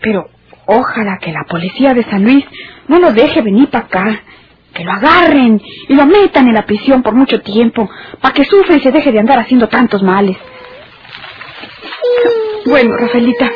pero 0.00 0.28
ojalá 0.66 1.18
que 1.20 1.32
la 1.32 1.44
policía 1.48 1.94
de 1.94 2.04
San 2.04 2.24
Luis 2.24 2.44
no 2.88 2.98
lo 2.98 3.12
deje 3.12 3.42
venir 3.42 3.68
para 3.68 3.84
acá. 3.84 4.22
Que 4.74 4.84
lo 4.84 4.92
agarren 4.92 5.60
y 5.88 5.94
lo 5.94 6.06
metan 6.06 6.48
en 6.48 6.54
la 6.54 6.64
prisión 6.64 7.02
por 7.02 7.14
mucho 7.14 7.40
tiempo, 7.42 7.90
para 8.20 8.32
que 8.32 8.44
sufra 8.46 8.76
y 8.76 8.80
se 8.80 8.90
deje 8.90 9.12
de 9.12 9.20
andar 9.20 9.38
haciendo 9.38 9.68
tantos 9.68 10.02
males. 10.02 10.36
Bueno, 12.64 12.96
Rafaelita, 12.96 13.52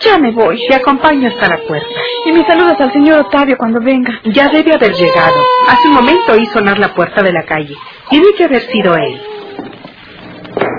ya 0.00 0.18
me 0.18 0.30
voy. 0.30 0.60
Te 0.68 0.74
acompaño 0.74 1.28
hasta 1.28 1.48
la 1.48 1.58
puerta. 1.66 1.88
Y 2.26 2.32
me 2.32 2.44
saludas 2.46 2.80
al 2.80 2.92
señor 2.92 3.20
Octavio 3.20 3.56
cuando 3.58 3.80
venga. 3.80 4.20
Ya 4.24 4.48
debe 4.48 4.74
haber 4.74 4.92
llegado. 4.92 5.36
Hace 5.68 5.88
un 5.88 5.94
momento 5.94 6.32
oí 6.32 6.46
sonar 6.46 6.78
la 6.78 6.94
puerta 6.94 7.22
de 7.22 7.32
la 7.32 7.44
calle. 7.44 7.74
Tiene 8.10 8.32
que 8.36 8.44
haber 8.44 8.62
sido 8.62 8.94
él. 8.96 9.20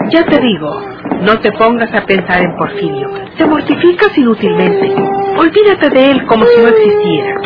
Ya 0.09 0.23
te 0.23 0.39
digo, 0.39 0.81
no 1.21 1.39
te 1.39 1.51
pongas 1.51 1.93
a 1.93 2.05
pensar 2.05 2.41
en 2.41 2.55
Porfirio. 2.55 3.09
Te 3.37 3.45
mortificas 3.45 4.17
inútilmente. 4.17 4.93
Olvídate 5.37 5.89
de 5.89 6.11
él 6.11 6.25
como 6.27 6.45
si 6.45 6.61
no 6.61 6.67
existiera. 6.69 7.41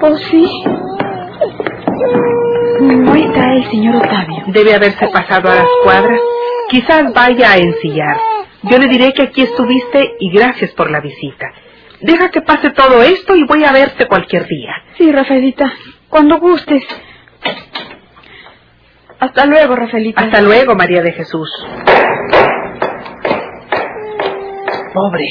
Pues 0.00 0.20
sí. 0.30 0.50
No 2.80 3.14
está 3.14 3.54
el 3.54 3.70
señor 3.70 3.96
Octavio. 3.96 4.44
Debe 4.48 4.74
haberse 4.74 5.06
pasado 5.08 5.50
a 5.50 5.56
las 5.56 5.68
cuadras. 5.84 6.20
Quizás 6.70 7.12
vaya 7.12 7.52
a 7.52 7.56
ensillar. 7.56 8.16
Yo 8.70 8.78
le 8.78 8.88
diré 8.88 9.12
que 9.12 9.22
aquí 9.22 9.42
estuviste 9.42 10.16
y 10.20 10.30
gracias 10.30 10.72
por 10.72 10.90
la 10.90 11.00
visita. 11.00 11.46
Deja 12.00 12.30
que 12.30 12.42
pase 12.42 12.70
todo 12.70 13.02
esto 13.02 13.34
y 13.34 13.44
voy 13.44 13.64
a 13.64 13.72
verte 13.72 14.06
cualquier 14.06 14.46
día. 14.46 14.74
Sí, 14.96 15.10
Rafaelita, 15.10 15.72
cuando 16.08 16.38
gustes. 16.38 16.84
Hasta 19.18 19.46
luego, 19.46 19.74
Rafaelita. 19.74 20.20
Hasta 20.20 20.40
luego, 20.42 20.74
María 20.74 21.02
de 21.02 21.12
Jesús. 21.12 21.50
Pobre, 24.94 25.28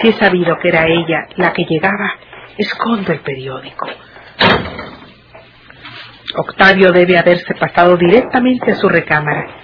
si 0.00 0.08
he 0.08 0.12
sabido 0.12 0.58
que 0.58 0.68
era 0.68 0.86
ella 0.86 1.28
la 1.36 1.52
que 1.52 1.64
llegaba, 1.64 2.14
escondo 2.58 3.12
el 3.12 3.20
periódico. 3.20 3.86
Octavio 6.36 6.90
debe 6.92 7.16
haberse 7.18 7.54
pasado 7.54 7.96
directamente 7.96 8.72
a 8.72 8.74
su 8.74 8.88
recámara. 8.88 9.63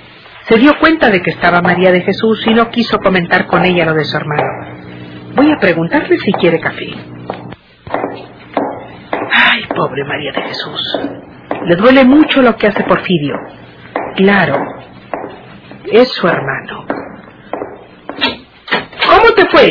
Se 0.51 0.59
dio 0.59 0.77
cuenta 0.81 1.11
de 1.11 1.23
que 1.23 1.31
estaba 1.31 1.61
María 1.61 1.93
de 1.93 2.01
Jesús 2.01 2.45
y 2.45 2.53
no 2.53 2.71
quiso 2.71 2.99
comentar 2.99 3.47
con 3.47 3.65
ella 3.65 3.85
lo 3.85 3.95
de 3.95 4.05
su 4.05 4.17
hermano. 4.17 4.43
Voy 5.37 5.49
a 5.53 5.61
preguntarle 5.61 6.19
si 6.19 6.33
quiere 6.33 6.59
café. 6.59 6.89
Ay, 9.33 9.65
pobre 9.69 10.05
María 10.05 10.33
de 10.33 10.43
Jesús. 10.43 10.99
Le 11.67 11.77
duele 11.77 12.05
mucho 12.05 12.43
lo 12.43 12.57
que 12.57 12.67
hace 12.67 12.83
Porfirio. 12.83 13.37
Claro, 14.17 14.57
es 15.85 16.09
su 16.09 16.27
hermano. 16.27 16.85
¿Cómo 19.07 19.33
te 19.37 19.47
fue? 19.51 19.71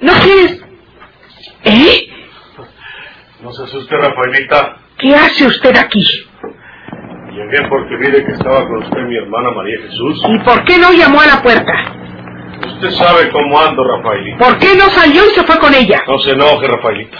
¿No 0.00 0.12
quieres...? 0.22 0.60
¿Eh? 1.64 2.08
No 3.42 3.52
se 3.52 3.62
asuste, 3.62 3.96
Rafaelita. 3.96 4.76
¿Qué 4.98 5.14
hace 5.14 5.46
usted 5.46 5.74
aquí? 5.78 6.04
Llegué 7.34 7.68
porque 7.68 7.96
vi 7.96 8.10
de 8.12 8.24
que 8.24 8.32
estaba 8.32 8.64
con 8.66 8.84
usted 8.84 9.00
mi 9.08 9.16
hermana 9.16 9.50
María 9.56 9.76
Jesús. 9.82 10.22
¿Y 10.28 10.38
por 10.44 10.64
qué 10.64 10.78
no 10.78 10.92
llamó 10.92 11.20
a 11.20 11.26
la 11.26 11.42
puerta? 11.42 11.72
Usted 12.66 12.90
sabe 12.90 13.28
cómo 13.30 13.60
ando, 13.60 13.82
Rafaelita. 13.82 14.38
¿Por 14.38 14.58
qué 14.58 14.74
no 14.76 14.88
salió 14.90 15.24
y 15.26 15.34
se 15.34 15.42
fue 15.42 15.58
con 15.58 15.74
ella? 15.74 16.00
No 16.06 16.18
se 16.18 16.30
enoje, 16.30 16.68
Rafaelita. 16.68 17.18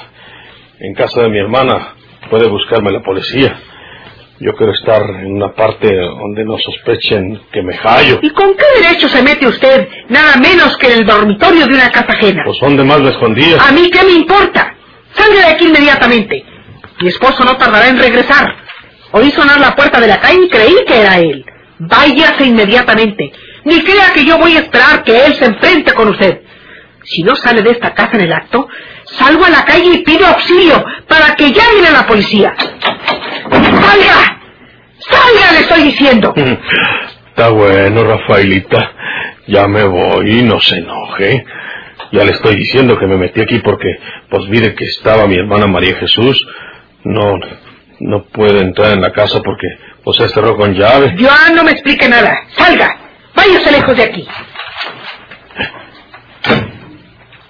En 0.79 0.95
casa 0.95 1.23
de 1.23 1.29
mi 1.31 1.39
hermana 1.39 1.95
puede 2.31 2.49
buscarme 2.49 2.93
la 2.93 3.01
policía. 3.01 3.59
Yo 4.41 4.55
quiero 4.55 4.73
estar 4.73 5.03
en 5.03 5.33
una 5.33 5.53
parte 5.53 5.95
donde 5.97 6.45
no 6.45 6.59
sospechen 6.59 7.41
que 7.53 7.63
me 7.63 7.77
hallo. 7.77 8.19
¿Y 8.23 8.31
con 8.31 8.55
qué 8.55 8.83
derecho 8.83 9.09
se 9.09 9.23
mete 9.23 9.47
usted 9.47 9.89
nada 10.09 10.37
menos 10.37 10.77
que 10.77 10.93
en 10.93 11.01
el 11.01 11.07
dormitorio 11.07 11.67
de 11.67 11.75
una 11.75 11.91
casa 11.91 12.13
ajena? 12.13 12.43
Pues 12.45 12.59
¿dónde 12.61 12.85
más 12.85 13.01
me 13.01 13.11
escondía? 13.11 13.57
¿A 13.61 13.73
mí 13.73 13.91
qué 13.91 14.05
me 14.05 14.13
importa? 14.13 14.75
Salga 15.13 15.41
de 15.41 15.47
aquí 15.55 15.67
inmediatamente. 15.67 16.45
Mi 17.01 17.09
esposo 17.09 17.45
no 17.45 17.57
tardará 17.57 17.89
en 17.89 17.99
regresar. 17.99 18.64
Oí 19.17 19.31
sonar 19.31 19.61
la 19.61 19.77
puerta 19.77 20.01
de 20.01 20.09
la 20.09 20.19
calle 20.19 20.47
y 20.47 20.49
creí 20.49 20.75
que 20.89 21.01
era 21.01 21.21
él. 21.21 21.45
Váyase 21.79 22.47
inmediatamente. 22.47 23.31
Ni 23.63 23.81
crea 23.85 24.13
que 24.13 24.25
yo 24.25 24.39
voy 24.39 24.57
a 24.57 24.61
esperar 24.61 25.05
que 25.05 25.25
él 25.25 25.35
se 25.35 25.45
enfrente 25.45 25.93
con 25.93 26.09
usted. 26.09 26.41
Si 27.05 27.23
no 27.23 27.37
sale 27.37 27.63
de 27.63 27.71
esta 27.71 27.95
casa 27.95 28.17
en 28.17 28.23
el 28.23 28.33
acto, 28.33 28.67
salgo 29.05 29.45
a 29.45 29.51
la 29.51 29.65
calle 29.65 29.93
y 29.95 29.99
pido 29.99 30.27
auxilio 30.27 30.85
para 31.07 31.37
que 31.37 31.53
llamen 31.53 31.87
a 31.87 31.93
la 31.93 32.07
policía. 32.09 32.55
¡Salga! 32.59 34.41
¡Salga, 34.99 35.53
le 35.53 35.59
estoy 35.61 35.83
diciendo! 35.85 36.35
Está 37.29 37.51
bueno, 37.51 38.03
Rafaelita. 38.03 38.93
Ya 39.47 39.69
me 39.69 39.85
voy, 39.85 40.43
no 40.43 40.59
se 40.59 40.79
enoje. 40.79 41.47
Ya 42.11 42.25
le 42.25 42.33
estoy 42.33 42.57
diciendo 42.57 42.99
que 42.99 43.07
me 43.07 43.17
metí 43.17 43.41
aquí 43.41 43.61
porque, 43.61 43.97
pues, 44.29 44.49
vi 44.49 44.59
de 44.59 44.75
que 44.75 44.85
estaba 44.87 45.29
mi 45.29 45.37
hermana 45.37 45.69
María 45.69 45.95
Jesús. 45.97 46.45
No, 47.05 47.39
no 48.05 48.25
puede 48.25 48.61
entrar 48.61 48.93
en 48.93 49.01
la 49.01 49.13
casa 49.13 49.41
porque 49.43 49.67
pues 50.03 50.17
se 50.19 50.29
cerró 50.29 50.57
con 50.57 50.75
llave. 50.75 51.17
Joan, 51.19 51.57
no 51.57 51.65
me 51.65 51.73
explique 51.73 52.09
nada. 52.09 52.37
Salga. 52.57 52.99
Váyase 53.35 53.73
lejos 53.73 53.97
de 53.97 54.03
aquí. 54.03 54.29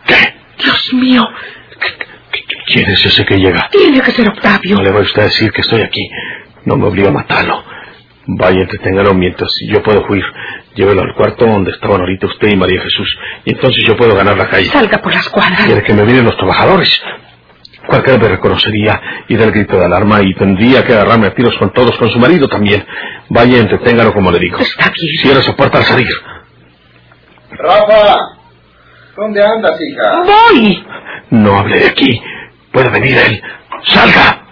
¿Qué? 0.07 0.35
Dios 0.63 0.95
mío. 0.95 1.29
¿Quién 2.67 2.91
es 2.91 3.05
ese 3.05 3.25
que 3.25 3.37
llega? 3.37 3.69
Tiene 3.71 4.01
que 4.01 4.13
ser 4.13 4.29
Octavio. 4.29 4.77
No 4.77 4.83
le 4.83 4.93
va 4.93 5.01
usted 5.01 5.23
a 5.23 5.25
decir 5.27 5.53
que 5.53 5.61
estoy 5.61 5.83
aquí. 5.83 6.09
No 6.65 6.77
me 6.77 6.87
obliga 6.87 7.09
a 7.09 7.13
matarlo. 7.13 7.63
Vaya, 8.27 8.61
entreténgalo 8.61 9.13
mientras 9.13 9.53
yo 9.69 9.83
puedo 9.83 10.07
huir. 10.09 10.25
Llévelo 10.75 11.03
al 11.03 11.15
cuarto 11.15 11.47
donde 11.47 11.73
estaban 11.73 12.01
ahorita 12.01 12.27
usted 12.27 12.49
y 12.53 12.57
María 12.57 12.81
Jesús. 12.81 13.19
Y 13.45 13.53
entonces 13.53 13.85
yo 13.87 13.97
puedo 13.97 14.15
ganar 14.15 14.37
la 14.37 14.49
calle. 14.49 14.71
Salga 14.71 14.99
por 14.99 15.13
las 15.13 15.29
cuadras. 15.29 15.67
Quiere 15.67 15.83
que 15.83 15.93
me 15.93 16.05
miren 16.05 16.25
los 16.25 16.37
trabajadores. 16.37 17.03
Cualquiera 17.87 18.19
me 18.19 18.29
reconocería 18.29 19.01
y 19.29 19.37
del 19.37 19.53
grito 19.53 19.77
de 19.79 19.85
alarma 19.85 20.21
y 20.23 20.35
tendría 20.35 20.85
que 20.85 20.93
agarrarme 20.95 21.29
a 21.29 21.35
tiros 21.35 21.57
con 21.59 21.73
todos, 21.73 21.97
con 21.99 22.09
su 22.11 22.19
marido 22.19 22.49
también. 22.49 22.85
Vaya, 23.29 23.59
entreténgalo 23.59 24.13
como 24.13 24.31
le 24.31 24.39
digo. 24.39 24.59
Está 24.59 24.87
aquí. 24.87 25.07
Cierra 25.19 25.41
esa 25.41 25.55
puerta 25.55 25.79
al 25.79 25.85
salir. 25.85 26.09
Rafa, 27.51 28.17
¿dónde 29.17 29.45
andas, 29.45 29.79
hija? 29.81 30.23
Voy. 30.25 30.87
No 31.31 31.59
hable 31.59 31.81
de 31.81 31.87
aquí. 31.87 32.23
Puede 32.73 32.89
venir 32.91 33.17
él. 33.17 33.43
¡Salga! 33.87 34.44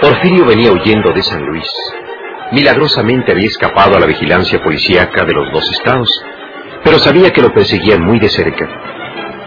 Porfirio 0.00 0.44
venía 0.44 0.72
huyendo 0.72 1.12
de 1.12 1.22
San 1.22 1.44
Luis. 1.46 1.66
Milagrosamente 2.52 3.32
había 3.32 3.48
escapado 3.48 3.96
a 3.96 4.00
la 4.00 4.06
vigilancia 4.06 4.62
policíaca 4.62 5.24
de 5.24 5.32
los 5.32 5.50
dos 5.52 5.64
estados, 5.72 6.08
pero 6.84 6.98
sabía 6.98 7.32
que 7.32 7.40
lo 7.40 7.52
perseguían 7.52 8.02
muy 8.02 8.18
de 8.20 8.28
cerca 8.28 8.68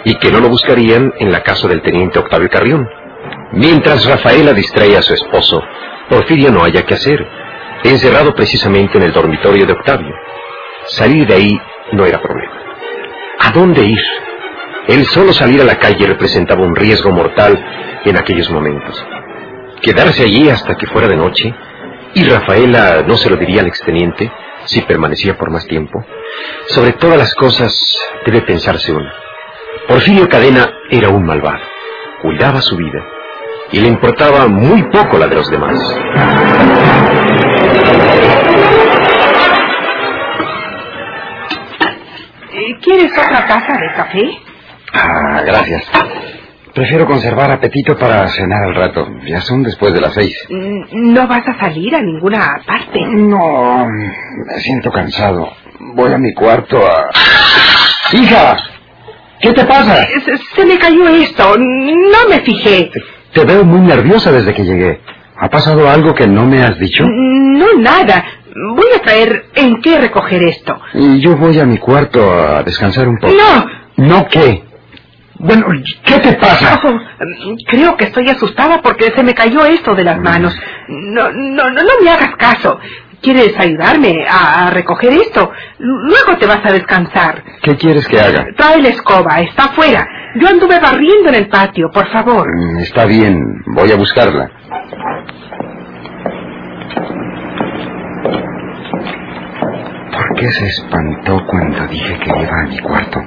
y 0.04 0.16
que 0.16 0.32
no 0.32 0.40
lo 0.40 0.50
buscarían 0.50 1.14
en 1.20 1.32
la 1.32 1.44
casa 1.44 1.68
del 1.68 1.82
teniente 1.82 2.20
Octavio 2.20 2.50
Carrión. 2.50 2.88
Mientras 3.52 4.06
Rafaela 4.06 4.54
distraía 4.54 5.00
a 5.00 5.04
su 5.04 5.14
esposo, 5.14 5.64
Porfirio 6.10 6.52
no 6.52 6.64
haya 6.64 6.84
qué 6.84 6.96
hacer, 6.96 7.26
encerrado 7.84 8.34
precisamente 8.34 8.98
en 8.98 9.04
el 9.04 9.12
dormitorio 9.12 9.66
de 9.66 9.74
Octavio. 9.74 10.16
Salir 10.88 11.28
de 11.28 11.36
ahí 11.36 11.62
no 11.92 12.06
era 12.06 12.22
problema. 12.22 12.54
¿A 13.40 13.52
dónde 13.52 13.86
ir? 13.86 14.00
El 14.88 15.06
solo 15.06 15.32
salir 15.32 15.62
a 15.62 15.66
la 15.66 15.78
calle 15.78 16.08
representaba 16.08 16.64
un 16.64 16.76
riesgo 16.76 17.12
mortal 17.12 17.64
en 18.04 18.18
aquellos 18.18 18.50
momentos. 18.50 19.06
Quedarse 19.82 20.24
allí 20.24 20.50
hasta 20.50 20.76
que 20.76 20.88
fuera 20.88 21.08
de 21.08 21.16
noche, 21.16 21.54
y 22.14 22.24
Rafaela 22.24 23.04
no 23.08 23.16
se 23.18 23.30
lo 23.30 23.38
diría 23.38 23.62
al 23.62 23.68
exteniente 23.68 24.32
si 24.66 24.82
permanecía 24.82 25.38
por 25.38 25.52
más 25.52 25.66
tiempo. 25.66 26.04
Sobre 26.68 26.94
todas 26.94 27.18
las 27.18 27.34
cosas 27.36 27.98
debe 28.26 28.42
pensarse 28.42 28.92
uno. 28.92 29.10
Porfirio 29.88 30.28
Cadena 30.28 30.70
era 30.90 31.10
un 31.10 31.26
malvado, 31.26 31.64
cuidaba 32.22 32.62
su 32.62 32.76
vida 32.76 33.04
y 33.72 33.80
le 33.80 33.88
importaba 33.88 34.48
muy 34.48 34.84
poco 34.90 35.18
la 35.18 35.28
de 35.28 35.36
los 35.36 35.50
demás. 35.50 35.78
Eh, 42.52 42.78
¿Quieres 42.82 43.12
otra 43.12 43.48
taza 43.48 43.74
de 43.74 43.94
café? 43.96 44.30
Ah, 44.94 45.42
gracias. 45.46 45.84
Prefiero 46.74 47.06
conservar 47.06 47.52
apetito 47.52 47.98
para 47.98 48.28
cenar 48.30 48.64
al 48.64 48.76
rato. 48.76 49.08
Ya 49.26 49.42
son 49.42 49.64
después 49.64 49.94
de 49.94 50.02
las 50.02 50.14
seis. 50.14 50.34
Mm, 50.50 51.14
¿No 51.14 51.28
vas 51.28 51.48
a 51.48 51.60
salir 51.60 51.96
a 51.96 52.02
ninguna 52.02 52.62
parte? 52.66 53.00
No, 53.08 53.86
me 53.88 54.60
siento 54.60 54.92
cansado. 54.92 55.50
Voy 55.96 56.12
a 56.14 56.18
mi 56.18 56.34
cuarto 56.34 56.78
a... 56.86 57.10
¡Hija! 58.14 58.58
¿Qué 59.42 59.54
te 59.54 59.66
pasa? 59.66 60.06
Se, 60.26 60.38
se 60.38 60.66
me 60.66 60.78
cayó 60.78 61.08
esto. 61.08 61.58
No 61.58 62.30
me 62.30 62.40
fijé. 62.42 62.92
Te 63.34 63.46
veo 63.46 63.64
muy 63.64 63.80
nerviosa 63.82 64.32
desde 64.32 64.54
que 64.54 64.64
llegué. 64.66 65.02
¿Ha 65.38 65.50
pasado 65.50 65.90
algo 65.90 66.14
que 66.14 66.28
no 66.28 66.46
me 66.46 66.62
has 66.62 66.78
dicho? 66.78 67.04
No, 67.08 67.74
nada. 67.80 68.24
Voy 68.76 68.88
a 68.96 69.02
traer 69.02 69.46
en 69.56 69.82
qué 69.82 70.00
recoger 70.00 70.44
esto. 70.44 70.78
Y 70.94 71.22
yo 71.22 71.36
voy 71.38 71.60
a 71.60 71.66
mi 71.66 71.78
cuarto 71.78 72.22
a 72.32 72.62
descansar 72.64 73.08
un 73.08 73.18
poco. 73.18 73.34
¡No! 73.34 74.06
¿No 74.08 74.28
qué? 74.28 74.64
Bueno, 75.40 75.68
¿qué 76.06 76.20
te 76.20 76.34
pasa? 76.34 76.80
Oh, 76.90 77.56
creo 77.68 77.96
que 77.98 78.06
estoy 78.06 78.30
asustada 78.30 78.82
porque 78.82 79.12
se 79.16 79.24
me 79.24 79.34
cayó 79.34 79.66
esto 79.66 79.96
de 79.96 80.04
las 80.04 80.20
manos. 80.20 80.56
No, 80.88 81.32
no, 81.32 81.64
no, 81.70 81.84
no 81.84 81.92
me 82.04 82.10
hagas 82.12 82.36
caso. 82.38 82.80
¿Quieres 83.22 83.54
ayudarme 83.58 84.26
a, 84.30 84.68
a 84.68 84.70
recoger 84.72 85.12
esto? 85.14 85.52
Luego 85.80 86.38
te 86.40 86.46
vas 86.46 86.62
a 86.64 86.72
descansar. 86.72 87.44
¿Qué 87.62 87.76
quieres 87.76 88.08
que 88.08 88.20
haga? 88.20 88.46
Trae 88.58 88.82
la 88.82 88.90
escoba, 88.90 89.40
está 89.42 89.66
afuera. 89.66 90.06
Yo 90.36 90.48
anduve 90.48 90.80
barriendo 90.80 91.30
en 91.30 91.36
el 91.36 91.48
patio, 91.50 91.90
por 91.94 92.08
favor. 92.12 92.48
Mm, 92.48 92.80
Está 92.80 93.06
bien, 93.06 93.38
voy 93.76 93.92
a 93.92 93.96
buscarla. 93.98 94.50
¿Por 100.12 100.40
qué 100.40 100.48
se 100.52 100.66
espantó 100.68 101.40
cuando 101.48 101.88
dije 101.88 102.18
que 102.20 102.30
iba 102.30 102.62
a 102.62 102.68
mi 102.68 102.80
cuarto? 102.80 103.22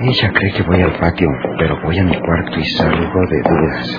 Ella 0.00 0.32
cree 0.32 0.52
que 0.52 0.62
voy 0.62 0.82
al 0.82 0.92
patio, 0.98 1.28
pero 1.58 1.80
voy 1.82 1.98
a 1.98 2.02
mi 2.02 2.18
cuarto 2.18 2.58
y 2.58 2.64
salgo 2.64 3.20
de 3.30 3.42
dudas. 3.48 3.98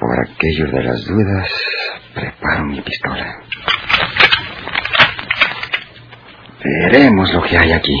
Por 0.00 0.20
aquello 0.20 0.66
de 0.72 0.82
las 0.82 1.04
dudas, 1.06 1.50
preparo 2.14 2.64
mi 2.64 2.80
pistola. 2.80 3.36
Veremos 6.64 7.32
lo 7.34 7.42
que 7.42 7.58
hay 7.58 7.72
aquí. 7.72 8.00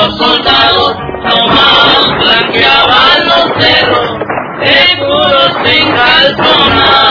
los 0.00 0.16
soldados 0.16 0.96
traumados 1.22 2.18
blanqueaban 2.20 3.26
los 3.26 3.62
cerros, 3.62 4.18
seguros 4.62 5.52
sin 5.64 5.92
calzonar. 5.92 7.09